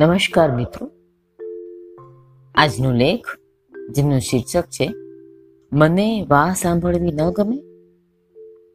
નમસ્કાર 0.00 0.56
મિત્રો. 0.56 0.90
આજનો 2.54 2.92
લેખ 2.92 3.26
જેમનું 3.90 4.20
શીર્ષક 4.20 4.64
છે, 4.64 4.94
મને 5.72 6.26
વાહ 6.28 6.54
સાંભળવી 6.54 7.12
ન 7.12 7.30
ગમે? 7.30 7.62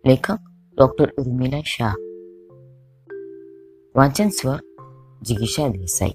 લેખક 0.05 0.39
ડોક્ટર 0.77 1.11
ઉર્મિલા 1.17 1.61
શાહ. 1.61 1.93
વાંચન 3.95 4.29
સ્વર 4.29 4.59
જિગીશા 5.21 5.67
દેસાઈ. 5.67 6.11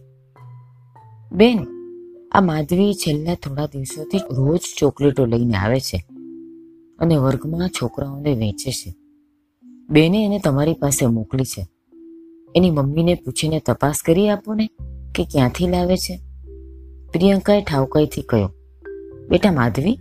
બેન, 1.33 1.59
આ 2.33 2.41
માધવી 2.41 2.95
છેલ્લા 2.95 3.35
થોડા 3.35 3.67
દિવસોથી 3.67 4.19
રોજ 4.19 4.61
ચોકલેટો 4.79 5.27
લઈને 5.27 5.55
આવે 5.55 5.81
છે 5.81 6.05
અને 6.99 7.17
વર્ગમાં 7.17 7.69
છોકરાઓને 7.69 8.35
વેચે 8.35 8.71
છે. 8.71 8.95
બેને 9.91 10.25
એને 10.25 10.39
તમારી 10.39 10.75
પાસે 10.75 11.07
મોકલી 11.07 11.45
છે. 11.45 11.67
એની 12.57 12.71
મમ્મીને 12.71 13.15
પૂછીને 13.15 13.63
તપાસ 13.67 14.03
કરી 14.07 14.29
આપો 14.29 14.55
ને. 14.55 14.69
કે 15.15 15.25
ક્યાંથી 15.25 15.67
લાવે 15.67 15.97
છે? 15.97 16.15
પ્રિયંકાએ 17.13 17.63
ઠાવકાઈથી 17.63 18.23
કહ્યું, 18.23 18.53
બેટા 19.29 19.53
માધવી, 19.53 19.97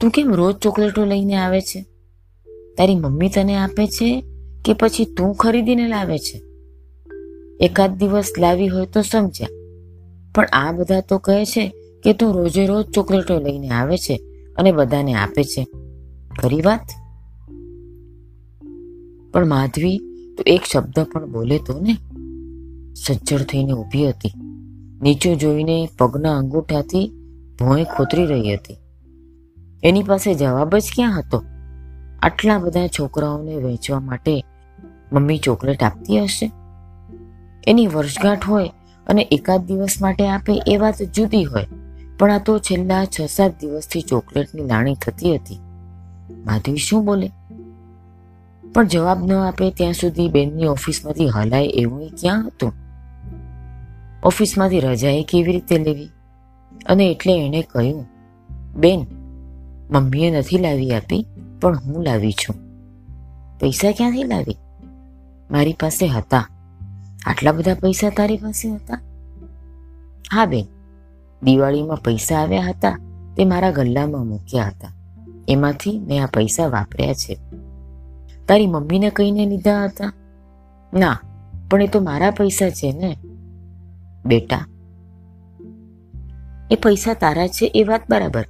તું 0.00 0.10
કેમ 0.10 0.34
રોજ 0.34 0.54
ચોકલેટો 0.56 1.04
લઈને 1.04 1.36
આવે 1.36 1.60
છે? 1.60 1.80
તારી 2.78 2.94
મમ્મી 2.94 3.28
તને 3.28 3.54
આપે 3.56 3.86
છે 3.86 4.08
કે 4.64 4.72
પછી 4.72 5.04
તું 5.16 5.34
ખરીદીને 5.34 5.86
લાવે 5.88 6.18
છે? 6.18 6.38
એકાદ 7.60 7.98
દિવસ 7.98 8.32
લાવી 8.38 8.68
હોય 8.68 8.86
તો 8.86 9.02
સમજ્યા, 9.02 9.48
પણ 10.34 10.46
આ 10.52 10.72
બધા 10.72 11.00
તો 11.00 11.18
કહે 11.18 11.44
છે 11.44 11.64
કે 12.04 12.12
તું 12.12 12.34
રોજે 12.34 12.66
રોજ 12.66 12.84
ચોકલેટો 12.90 13.38
લઈને 13.38 13.68
આવે 13.70 13.96
છે 13.96 14.16
અને 14.58 14.72
બધાને 14.72 15.14
આપે 15.14 15.44
છે. 15.44 15.62
ખરી 16.40 16.62
વાત? 16.62 16.86
પણ 19.32 19.46
માધવી 19.46 19.98
તો 20.38 20.42
એક 20.46 20.64
શબ્દ 20.64 20.98
પણ 21.12 21.26
બોલે 21.32 21.58
તો 21.58 21.80
ને 21.80 21.94
સજ્જડ 23.06 23.42
થઈને 23.42 23.72
ઊભી 23.72 24.08
હતી. 24.08 24.32
નીચું 25.02 25.36
જોઈને 25.36 25.88
પગના 25.98 26.38
અંગૂઠાથી 26.38 27.12
ભોંય 27.58 27.84
ખોતરી 27.84 28.26
રહી 28.26 28.54
હતી. 28.54 28.76
એની 29.82 30.02
પાસે 30.02 30.34
જવાબ 30.34 30.76
જ 30.76 30.82
ક્યાં 30.94 31.18
હતો? 31.18 31.42
આટલા 32.22 32.58
બધા 32.58 32.86
છોકરાઓને 32.86 33.56
વેચવા 33.56 34.00
માટે 34.00 34.44
મમ્મી 35.12 35.38
ચોકલેટ 35.38 35.82
આપતી 35.82 36.20
હશે? 36.20 36.50
એની 37.66 37.86
વર્ષગાંઠ 37.86 38.48
હોય 38.48 38.68
અને 39.06 39.28
એકાદ 39.32 39.66
દિવસ 39.66 39.96
માટે 40.02 40.28
આપે 40.28 40.62
એ 40.66 40.76
વાત 40.76 41.02
જુદી 41.02 41.44
હોય, 41.44 41.66
પણ 42.18 42.32
આ 42.32 42.38
તો 42.38 42.58
છેલ્લા 42.58 43.04
છ 43.04 43.20
સાત 43.20 43.60
દિવસથી 43.60 44.00
ચોકલેટની 44.00 44.66
લાણી 44.66 44.94
થતી 44.94 45.34
હતી. 45.34 45.58
માધવી 46.44 46.76
શું 46.76 47.04
બોલે? 47.04 47.30
પણ 48.74 48.86
જવાબ 48.86 49.26
ન 49.26 49.32
આપે 49.32 49.70
ત્યાં 49.70 49.92
સુધી 49.92 50.28
બેનની 50.28 50.66
ઓફિસમાંથી 50.66 51.28
હલાય 51.28 51.64
એવું 51.64 52.10
ક્યાં 52.20 52.46
હતું? 52.46 52.72
ઓફિસમાંથી 54.24 54.80
રજાએ 54.80 55.22
કેવી 55.22 55.52
રીતે 55.52 55.78
લેવી? 55.78 56.08
અને 56.86 57.10
એટલે 57.10 57.46
એણે 57.46 57.62
કહ્યું, 57.62 58.06
બેન, 58.76 59.06
મમ્મીએ 59.90 60.30
નથી 60.30 60.58
લાવી 60.58 60.94
આપી, 60.94 61.26
પણ 61.60 61.78
હું 61.78 62.04
લાવી 62.04 62.32
છું. 62.32 62.56
પૈસા 63.60 63.92
ક્યાંથી 63.92 64.22
લાવી? 64.22 64.56
મારી 65.50 65.72
પાસે 65.72 66.06
હતા. 66.06 66.48
આટલા 67.26 67.52
બધા 67.52 67.74
પૈસા 67.74 68.10
તારી 68.10 68.36
પાસે 68.36 68.68
હતા? 68.68 69.00
હા, 70.32 70.46
બેન, 70.46 70.64
દિવાળીમાં 71.42 71.96
પૈસા 71.96 72.36
આવ્યા 72.36 72.62
હતા, 72.62 72.98
તે 73.36 73.44
મારા 73.44 73.70
ગલ્લામાં 73.70 74.26
મૂક્યા 74.26 74.64
હતા. 74.64 74.92
એમાંથી 75.48 75.98
મેં 75.98 76.22
આ 76.22 76.26
પૈસા 76.26 76.66
વાપર્યા 76.66 77.14
છે. 77.14 77.38
તારી 78.48 78.66
મમ્મીને 78.66 79.10
કહીને 79.10 79.46
લીધા 79.46 79.84
હતા? 79.84 80.12
ના, 80.94 81.18
પણ 81.70 81.82
એ 81.82 81.86
તો 81.86 82.00
મારા 82.00 82.30
પૈસા 82.30 82.70
છે 82.70 82.92
ને. 82.92 83.16
બેટા. 84.24 84.66
એ 86.70 86.74
પૈસા 86.74 87.14
તારા 87.14 87.46
છે 87.46 87.72
એ 87.74 87.84
વાત 87.84 88.02
બરાબર. 88.10 88.46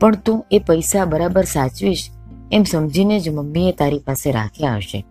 પણ 0.00 0.14
તું 0.14 0.46
એ 0.50 0.58
પૈસા 0.58 1.04
બરાબર 1.04 1.44
સાચવીશ 1.44 2.10
એમ 2.52 2.62
સમજીને 2.62 3.20
જ 3.20 3.28
મમ્મીએ 3.28 3.72
તારી 3.72 3.98
પાસે 3.98 4.30
રાખ્યા 4.30 4.76
હશે. 4.76 5.04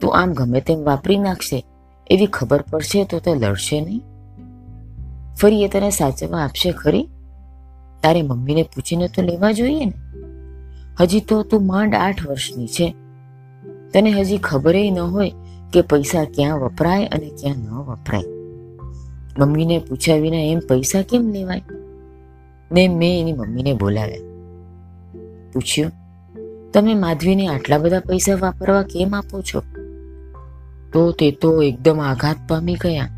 તું 0.00 0.16
આમ 0.16 0.32
ગમે 0.32 0.60
તેમ 0.60 0.84
વાપરી 0.84 1.18
નાખશે, 1.18 1.64
એવી 2.10 2.26
ખબર 2.26 2.62
પડશે 2.62 3.04
તો 3.04 3.18
તે 3.18 3.34
લડશે 3.34 3.80
નહીં. 3.80 4.02
ફરી 5.34 5.64
એ 5.64 5.68
તને 5.68 5.90
સાચવવા 5.90 6.44
આપશે 6.44 6.72
ખરી? 6.72 7.08
તારે 8.02 8.22
મમ્મીને 8.22 8.62
પૂછીને 8.62 9.08
તો 9.08 9.22
લેવા 9.22 9.52
જોઈએ 9.52 9.84
ને. 9.84 9.92
હજી 11.00 11.20
તો 11.20 11.42
તું 11.42 11.66
માંડ 11.66 11.94
આઠ 11.94 12.26
વર્ષની 12.26 12.66
છે. 12.66 12.94
તને 13.92 14.10
હજી 14.10 14.38
ખબર 14.38 14.74
ન 14.76 14.98
હોય 14.98 15.32
કે 15.72 15.80
પૈસા 15.80 16.24
ક્યાં 16.24 16.58
વપરાય 16.58 17.06
અને 17.06 17.28
ક્યાં 17.28 17.56
ન 17.56 17.68
વપરાય. 17.68 18.39
મમ્મીને 19.38 19.78
પૂછ્યા 19.78 20.16
વિના 20.16 20.36
એમ 20.36 20.58
પૈસા 20.58 21.02
કેમ 21.02 21.28
લેવાય? 21.28 21.62
ને 22.72 22.88
મેં 22.88 23.20
એની 23.20 23.32
મમ્મીને 23.32 23.72
બોલાવ્યા. 23.72 24.16
પૂછ્યું, 25.52 25.92
તમે 26.72 26.94
માધવીને 26.94 27.46
આટલા 27.46 27.78
બધા 27.78 28.00
પૈસા 28.00 28.34
વાપરવા 28.34 28.82
કેમ 28.82 29.14
આપો 29.14 29.42
છો? 29.42 29.62
તો 30.92 31.12
તે 31.12 31.30
તો 31.30 31.62
એકદમ 31.62 32.00
આઘાત 32.00 32.36
પામી 32.48 32.74
ગયા. 32.74 33.08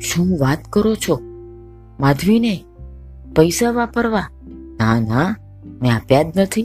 શું 0.00 0.38
વાત 0.40 0.58
કરો 0.70 0.94
છો? 0.94 1.20
માધવીને 2.00 2.64
પૈસા 3.36 3.70
વાપરવા? 3.70 4.28
ના 4.78 5.00
ના, 5.00 5.36
મેં 5.82 5.94
આપ્યા 5.94 6.22
જ 6.22 6.26
નથી. 6.36 6.62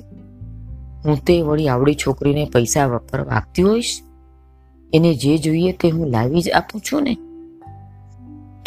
હું 1.06 1.26
તે 1.26 1.42
વળી 1.42 1.68
આવડી 1.68 1.96
છોકરીને 1.96 2.50
પૈસા 2.54 2.86
વાપરવા 2.86 3.34
આપતી 3.34 3.64
હોઈશ? 3.64 4.00
એને 4.94 5.14
જે 5.14 5.38
જોઈએ 5.38 5.72
તે 5.72 5.90
હું 5.90 6.08
લાવી 6.08 6.42
જ 6.42 6.50
આપું 6.50 6.82
છું 6.82 7.04
ને. 7.04 7.18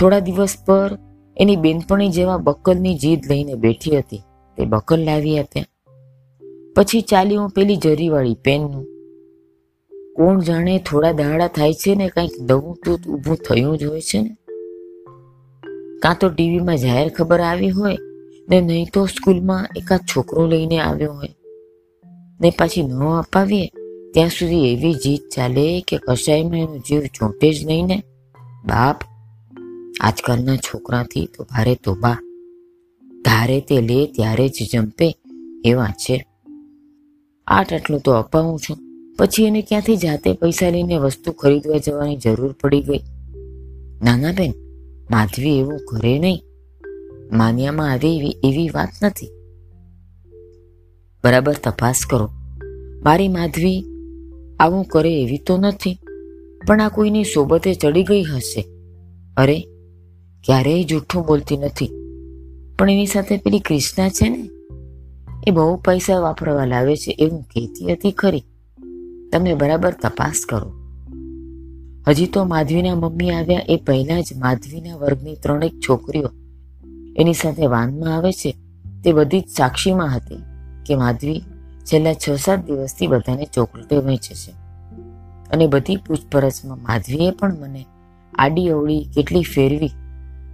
થોડા 0.03 0.19
દિવસ 0.19 0.57
પર 0.67 0.99
એની 1.37 1.57
બેનપણી 1.57 2.09
જેવા 2.09 2.37
બકલની 2.37 2.95
જીદ 2.95 3.21
લઈને 3.27 3.55
બેઠી 3.55 3.99
હતી. 3.99 4.23
તે 4.57 4.65
બકલ 4.65 5.05
લાવી 5.05 5.39
આપ્યા 5.39 5.65
પછી 6.77 7.01
ચાલી 7.01 7.37
હું 7.37 7.51
પેલી 7.51 7.77
જરીવાળી 7.77 8.35
પેનનું. 8.35 8.85
કોણ 10.17 10.41
જાણે 10.41 10.79
થોડા 10.79 11.13
દાડા 11.13 11.49
થાય 11.49 11.73
છે 11.73 11.95
ને 11.95 12.09
કંઈક 12.09 12.31
નવું 12.51 12.79
તો 12.85 12.93
ઊભું 13.13 13.37
થયું 13.37 13.79
જ 13.79 13.85
હોય 13.85 14.01
છે 14.01 14.21
ને? 14.21 14.37
કાં 16.03 16.17
તો 16.21 16.29
ટીવીમાં 16.29 16.77
જાહેર 16.77 17.09
ખબર 17.09 17.41
આવી 17.41 17.71
હોય 17.71 17.97
ને 18.49 18.61
નહીં 18.61 18.87
તો 18.95 19.07
સ્કૂલમાં 19.07 19.69
એકાદ 19.77 20.01
છોકરો 20.01 20.47
લઈને 20.47 20.79
આવ્યો 20.79 21.13
હોય. 21.13 21.29
ને 22.41 22.51
પાછી 22.51 22.83
ન 22.83 23.05
અપાવીએ 23.05 23.67
ત્યાં 24.15 24.29
સુધી 24.29 24.73
એવી 24.73 24.95
જીત 24.95 25.21
ચાલે 25.37 25.81
કે 25.81 25.99
કશાયમાં 25.99 26.59
એનો 26.59 26.79
જીવ 26.79 27.01
ચોંટે 27.01 27.53
જ 27.53 27.67
નહીં 27.67 27.87
ને? 27.87 28.03
બાપ 28.65 28.97
આજકાલના 30.03 30.57
છોકરાથી 30.57 31.29
તો 31.37 31.45
ભારે 31.45 31.75
તોબા. 31.75 32.19
ધારે 33.25 33.61
તે 33.61 33.81
લે, 33.81 34.07
ત્યારે 34.07 34.49
જ 34.49 34.53
જંપે 34.73 35.17
એવા 35.65 35.87
છે. 35.87 36.27
આટ 37.47 37.73
આટલું 37.73 38.01
તો 38.01 38.13
અપાવું 38.13 38.59
છું. 38.59 38.79
પછી 39.19 39.45
એને 39.45 39.63
ક્યાંથી 39.63 39.97
જાતે 39.97 40.33
પૈસા 40.33 40.71
લઈને 40.71 40.97
વસ્તુ 40.97 41.33
ખરીદવા 41.33 41.79
જવાની 41.79 42.17
જરૂર 42.17 42.57
પડી 42.61 42.83
ગઈ? 42.83 42.99
નાના 44.03 44.33
બેન 44.33 44.53
માધવી 45.11 45.59
એવું 45.59 45.79
કરે 45.79 46.19
નહીં. 46.19 46.43
માન્યામાં 47.33 47.93
આવે 47.93 48.17
એવી 48.17 48.37
એવી 48.45 48.69
વાત 48.69 48.89
નથી. 49.03 49.27
બરાબર 51.25 51.53
તપાસ 51.53 52.01
કરો. 52.11 52.31
મારી 53.05 53.29
માધવી 53.29 53.85
આવું 54.61 54.85
કરે 54.85 55.23
એવી 55.23 55.39
તો 55.39 55.57
નથી. 55.57 55.99
પણ 56.67 56.81
આ 56.81 56.89
કોઈની 56.89 57.25
સોબતે 57.25 57.75
ચડી 57.75 58.05
ગઈ 58.05 58.23
હશે. 58.23 58.65
અરે 59.37 59.67
ક્યારેય 60.45 60.85
જૂઠું 60.85 61.27
બોલતી 61.27 61.57
નથી. 61.57 61.91
પણ 62.79 62.91
એની 62.91 63.07
સાથે 63.07 63.37
પેલી 63.37 63.59
ક્રિષ્ના 63.59 64.09
છે 64.09 64.29
ને, 64.29 64.51
એ 65.47 65.51
બહુ 65.51 65.77
પૈસા 65.77 66.19
વાપરવા 66.19 66.65
લાવે 66.65 66.97
છે 66.97 67.17
એવું 67.19 67.43
કહેતી 67.43 67.93
હતી 67.93 68.11
ખરી. 68.11 68.45
તમે 69.33 69.55
બરાબર 69.55 69.91
તપાસ 69.91 70.45
કરો. 70.49 70.73
હજી 72.09 72.27
તો 72.27 72.45
માધવીના 72.45 72.95
મમ્મી 72.95 73.31
આવ્યા 73.31 73.61
એ 73.69 73.77
પહેલા 73.77 74.21
જ 74.21 74.25
માધવીના 74.37 74.97
વર્ગની 74.97 75.35
ત્રણેક 75.35 75.73
છોકરીઓ 75.89 76.29
એની 77.17 77.35
સાથે 77.35 77.67
વાનમાં 77.67 78.17
આવે 78.17 78.33
છે. 78.33 78.57
તે 79.05 79.13
બધી 79.13 79.41
જ 79.41 79.45
સાક્ષીમાં 79.57 80.17
હતી 80.17 80.37
કે 80.87 80.95
માધવી 80.95 81.41
છેલ્લા 81.85 82.15
છ 82.15 82.31
સાત 82.31 82.67
દિવસથી 82.67 83.07
બધાને 83.07 83.47
ચોકલેટો 83.55 84.01
વેચે 84.01 84.35
છે. 84.35 84.51
અને 85.51 85.67
બધી 85.67 85.97
પૂછપરછમાં 85.97 86.83
માધવીએ 86.83 87.31
પણ 87.31 87.59
મને 87.61 87.85
આડી 88.35 88.69
અવળી 88.69 89.05
કેટલી 89.15 89.43
ફેરવી 89.43 89.91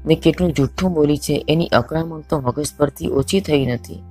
ને 0.06 0.14
કેટલું 0.14 0.52
જૂઠું 0.52 0.92
બોલી 0.92 1.18
છે, 1.18 1.44
એની 1.48 1.66
અકળામણ 1.66 2.20
તો 2.20 2.40
મગજ 2.40 2.66
પરથી 2.76 3.10
ઓછી 3.10 3.40
થઈ 3.40 3.66
નથી. 3.66 4.02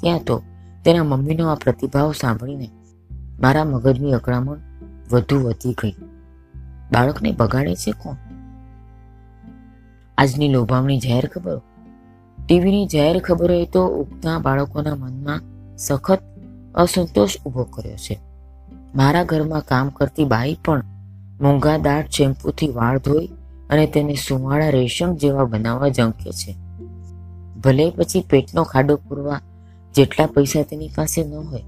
ત્યાં 0.00 0.20
તો 0.26 0.42
તેના 0.84 1.04
મમ્મીનો 1.04 1.48
આ 1.48 1.54
પ્રતિભાવ 1.54 2.12
સાંભળીને 2.12 2.70
મારા 3.40 3.64
મગજની 3.64 4.12
અકળામણ 4.12 4.56
વધુ 5.12 5.42
વધી 5.42 5.72
ગઈ. 5.72 5.94
બાળકને 6.92 7.32
બગાડે 7.32 7.74
છે 7.74 7.90
કોણ? 7.90 8.16
આજની 10.18 10.48
લોભામણી 10.48 10.98
જાહેર 10.98 11.26
ખબરો? 11.26 11.62
ટીવીની 12.46 12.86
જાહેર 12.86 13.18
ખબરોએ 13.18 13.66
તો 13.66 13.86
ઉગતા 13.86 14.38
બાળકોના 14.38 14.94
મનમાં 14.94 15.40
સખત 15.76 16.18
અસંતોષ 16.74 17.36
ઊભો 17.46 17.64
કર્યો 17.64 17.96
છે. 17.96 18.18
મારા 18.94 19.24
ઘરમાં 19.24 19.62
કામ 19.64 19.88
કરતી 19.88 20.24
બાઈ 20.24 20.56
પણ 20.64 20.84
મોંઘા 21.40 21.78
દાટ 21.78 22.10
શેમ્પૂથી 22.10 22.68
વાળ 22.68 22.98
ધોઈ 22.98 23.28
અને 23.74 23.86
તેને 23.86 24.14
સુવાળા 24.14 24.70
રેશમ 24.70 25.14
જેવા 25.14 25.44
બનાવવા 25.44 25.88
ઝંખે 25.88 26.32
છે. 26.32 26.52
ભલે 27.60 27.90
પછી 27.90 28.24
પેટનો 28.30 28.62
ખાડો 28.62 28.96
પૂરવા 28.96 29.40
જેટલા 29.94 30.26
પૈસા 30.26 30.62
તેની 30.62 30.88
પાસે 30.88 31.24
ન 31.24 31.34
હોય, 31.34 31.64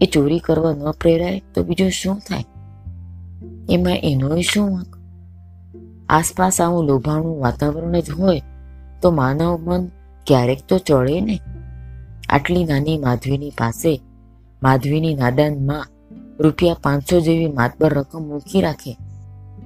એ 0.00 0.06
ચોરી 0.06 0.38
કરવા 0.38 0.72
ન 0.72 0.90
પ્રેરાય 0.90 1.42
તો 1.54 1.62
બીજું 1.62 1.90
શું 1.90 2.18
થાય? 2.18 2.44
એમાં 3.70 3.98
એનો 4.02 4.40
શું 4.40 4.70
વાંક? 4.72 4.96
આસપાસ 6.08 6.60
આવું 6.60 6.84
લોભાણું 6.84 7.40
વાતાવરણ 7.40 8.00
જ 8.00 8.10
હોય 8.10 8.42
તો 9.02 9.10
માનવ 9.10 9.58
મન 9.60 9.86
ક્યારેક 10.26 10.60
તો 10.68 10.78
ચડે 10.78 11.20
ને? 11.20 11.40
આટલી 12.28 12.64
નાની 12.64 12.98
માધવીની 12.98 13.50
પાસે 13.50 14.00
માધવીની 14.62 15.14
નાદાનમાં 15.14 15.86
રૂપિયા 16.40 16.76
પાંચસો 16.82 17.20
જેવી 17.20 17.52
માતબર 17.52 17.94
રકમ 17.94 18.22
મૂકી 18.22 18.60
રાખે 18.60 18.96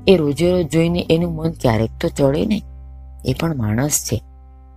એ 0.09 0.17
રોજે 0.17 0.51
રોજ 0.51 0.73
જોઈને 0.73 1.07
એનું 1.11 1.35
મન 1.35 1.51
ક્યારેક 1.51 1.91
તો 2.01 2.09
ચડે 2.09 2.47
ને 2.47 2.63
એ 3.27 3.35
પણ 3.41 3.57
માણસ 3.57 4.05
છે, 4.05 4.23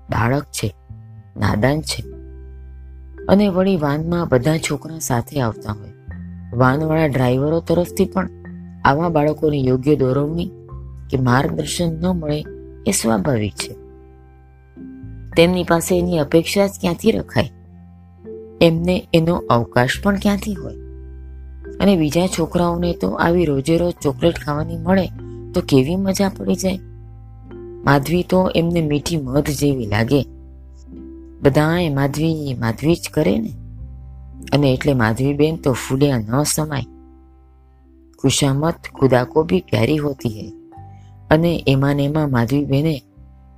બાળક 0.10 0.44
છે, 0.44 0.75
નાદાન 1.38 1.81
છે. 1.81 2.04
અને 3.30 3.48
વળી 3.48 3.77
વાનમાં 3.77 4.27
બધા 4.27 4.57
છોકરા 4.57 5.00
સાથે 5.00 5.42
આવતા 5.42 5.72
હોય. 5.72 5.94
વાનવાળા 6.54 7.06
ડ્રાઈવરો 7.06 7.60
તરફથી 7.60 8.06
પણ 8.06 8.30
આવા 8.86 9.10
બાળકોની 9.10 9.66
યોગ્ય 9.66 9.95
દોરવણી 9.95 10.51
કે 11.10 11.18
માર્ગદર્શન 11.18 12.01
ન 12.01 12.07
મળે 12.07 12.45
એ 12.88 12.92
સ્વાભાવિક 12.92 13.54
છે. 13.54 13.74
તેમની 15.38 15.63
પાસે 15.63 16.00
એની 16.00 16.19
અપેક્ષા 16.19 16.68
જ 16.68 16.71
ક્યાંથી 16.81 17.12
રખાય? 17.12 17.51
એમને 18.62 19.07
એનો 19.13 19.36
અવકાશ 19.36 19.89
પણ 20.04 20.16
ક્યાંથી 20.16 20.54
હોય? 20.54 20.84
અને 21.80 21.95
બીજા 21.95 22.27
છોકરાઓને 22.27 22.94
તો 22.94 23.10
આવી 23.10 23.45
રોજે 23.45 23.77
રોજ 23.77 23.94
ચોકલેટ 24.01 24.39
ખાવાની 24.39 24.77
મળે 24.77 25.07
તો 25.54 25.62
કેવી 25.62 25.95
મજા 25.95 26.30
પડી 26.30 26.56
જાય? 26.56 26.80
માધવી 27.83 28.24
તો 28.24 28.51
એમને 28.56 28.81
મીઠી 28.81 29.18
મધ 29.18 29.50
જેવી 29.50 29.86
લાગે. 29.86 30.25
બધાએ 31.42 31.89
માધવી 31.89 32.57
માધવી 32.60 32.95
જ 32.95 33.10
કરે 33.13 33.39
ને. 33.39 33.54
અને 34.54 34.74
એટલે 34.74 34.94
માધવી 34.94 35.33
બેન 35.33 35.56
તો 35.56 35.74
ફૂલ્યા 35.74 36.18
ન 36.18 36.44
સમાય. 36.44 36.83
ખુશામત 38.19 38.75
ખુદાકો 39.00 39.44
બી 39.44 39.60
પ્યારી 39.60 39.98
હોતી 39.98 40.30
હૈ. 40.30 40.51
અને 41.31 41.63
એમાં 41.68 41.95
ને 41.95 42.04
એમાં 42.04 42.31
માધવી 42.31 42.66
બેને 42.66 43.01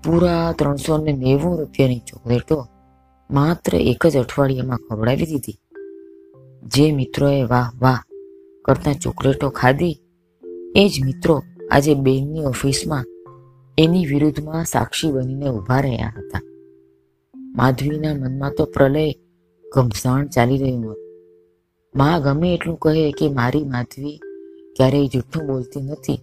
પૂરા 0.04 0.52
ત્રણસો 0.52 0.98
ને 0.98 1.12
નેવું 1.12 1.60
રૂપિયાની 1.60 2.00
ચોકલેટો 2.00 2.68
માત્ર 3.32 3.76
એક 3.76 4.08
જ 4.08 4.18
અઠવાડિયામાં 4.18 4.78
ખવડાવી 4.78 5.26
દીધી. 5.26 5.60
જે 6.64 6.92
મિત્રોએ 6.92 7.44
વાહ 7.44 7.72
વાહ 7.80 8.00
કરતા 8.68 8.94
ચોકલેટો 8.94 9.48
ખાધી? 9.50 9.96
એ 10.76 10.84
જ 10.90 10.94
મિત્રો 11.06 11.36
આજે 11.72 11.94
બેનની 12.06 12.46
ઓફિસમાં 12.46 13.06
એની 13.78 14.06
વિરુદ્ધમાં 14.06 14.66
સાક્ષી 14.66 15.12
બનીને 15.12 15.48
ઊભા 15.50 15.82
રહ્યા 15.82 16.14
હતા. 16.18 16.44
માધવીના 17.56 18.16
મનમાં 18.16 18.56
તો 18.58 18.64
પ્રલય 18.66 19.06
ઘમસાણ 19.66 20.26
ચાલી 20.28 20.58
રહ્યું 20.58 20.84
હતું. 20.84 21.00
મા 21.96 22.16
ગમે 22.20 22.48
એટલું 22.54 22.78
કહે 22.78 23.12
કે 23.12 23.26
મારી 23.30 23.66
માધવી 23.66 24.18
ક્યારેય 24.76 25.12
જૂઠું 25.14 25.44
બોલતી 25.48 25.82
નથી, 25.82 26.20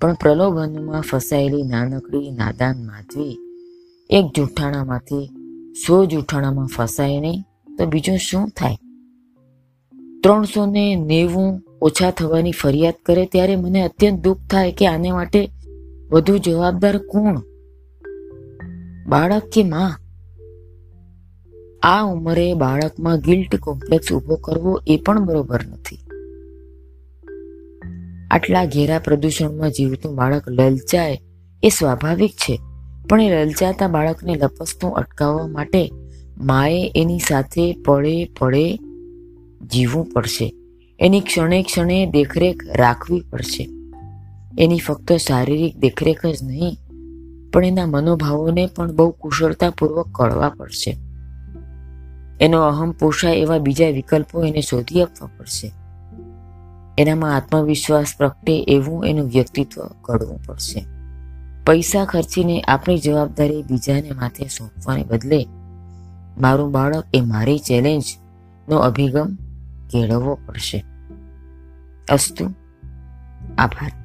પણ 0.00 0.14
પ્રલોભનમાં 0.14 1.08
ફસાયેલી 1.10 1.64
નાનકડી 1.64 2.28
નાદાન 2.30 2.76
માધવી 2.86 3.36
એક 4.10 4.26
જૂઠાણામાંથી 4.36 5.26
સો 5.82 5.94
જૂઠાણામાં 6.06 6.74
ફસાય 6.76 7.18
નહીં 7.20 7.40
તો 7.76 7.82
બીજું 7.86 8.18
શું 8.18 8.46
થાય? 8.56 8.78
ત્રણસો 10.22 10.66
ને 10.66 10.94
નેવું 10.94 11.62
ઓછા 11.82 12.10
થવાની 12.10 12.52
ફરિયાદ 12.52 12.94
કરે 13.06 13.26
ત્યારે 13.26 13.56
મને 13.56 13.82
અત્યંત 13.82 14.24
દુઃખ 14.24 14.38
થાય 14.50 14.72
કે 14.72 14.86
આને 14.86 15.10
માટે 15.10 15.50
વધુ 16.10 16.38
જવાબદાર 16.38 16.98
કોણ? 16.98 17.40
બાળક 19.06 19.42
કે 19.52 19.64
માં? 19.64 19.98
આ 21.82 22.04
ઉંમરે 22.04 22.54
બાળકમાં 22.54 23.20
ગિલ્ટ 23.20 23.56
કોમ્પ્લેક્સ 23.56 24.12
ઊભો 24.12 24.36
કરવો 24.36 24.80
એ 24.86 24.96
પણ 24.96 25.24
બરોબર 25.24 25.60
નથી. 25.66 25.98
આટલા 28.30 28.64
ઘેરા 28.64 28.98
પ્રદૂષણમાં 28.98 29.70
જીવતું 29.70 30.14
બાળક 30.14 30.48
લલચાય 30.48 31.18
એ 31.62 31.68
સ્વાભાવિક 31.68 32.30
છે, 32.30 32.60
પણ 33.08 33.20
એ 33.20 33.44
લલચાતા 33.44 33.88
બાળકને 33.88 34.34
લપસતું 34.34 34.94
અટકાવવા 34.94 35.46
માટે 35.46 35.90
માએ 36.38 36.92
એની 36.96 37.18
સાથે 37.18 37.72
પડે 37.86 38.28
પડે 38.38 38.78
જીવવું 39.62 40.12
પડશે. 40.12 40.54
એની 41.00 41.20
ક્ષણે 41.20 41.62
ક્ષણે 41.62 42.06
દેખરેખ 42.06 42.56
રાખવી 42.76 43.20
પડશે. 43.30 43.68
એની 44.58 44.78
ફક્ત 44.78 45.12
શારીરિક 45.12 45.78
દેખરેખ 45.78 46.26
જ 46.26 46.38
નહીં, 46.42 46.78
પણ 47.52 47.64
એના 47.64 47.86
મનોભાવોને 47.86 48.66
પણ 48.66 48.94
બહુ 48.94 49.10
કુશળતાપૂર્વક 49.10 50.08
કળવા 50.12 50.48
પડશે. 50.48 50.96
એનો 52.40 52.62
અહમ 52.62 52.90
પોષાય 52.90 53.36
એવા 53.36 53.58
બીજા 53.58 53.88
વિકલ્પો 53.88 54.44
એને 54.44 54.60
શોધી 54.60 55.02
આપવા 55.02 55.30
પડશે. 55.38 55.72
એનામાં 56.98 57.36
આત્મવિશ્વાસ 57.36 58.14
પ્રગટે 58.18 58.62
એવું 58.62 59.06
એનું 59.06 59.26
વ્યક્તિત્વ 59.26 59.82
ઘડવું 60.02 60.44
પડશે. 60.46 60.84
પૈસા 61.66 62.04
ખર્ચીને 62.04 62.60
આપણી 62.60 62.98
જવાબદારી 62.98 63.62
બીજાને 63.62 64.10
માથે 64.10 64.44
સોંપવાને 64.44 65.04
બદલે, 65.04 65.46
મારું 66.40 66.72
બાળક 66.72 67.04
એ 67.14 67.20
મારી 67.20 67.58
ચેલેન્જનો 67.58 68.78
અભિગમ 68.78 69.36
કેળવવો 69.90 70.34
પડશે. 70.34 70.84
અસ્તુ. 72.10 72.54
આભાર. 73.58 73.97